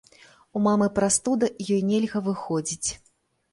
У 0.59 0.61
мамы 0.67 0.87
прастуда 0.95 1.51
і 1.51 1.69
ёй 1.77 1.85
нельга 1.91 2.25
выходзіць. 2.31 2.89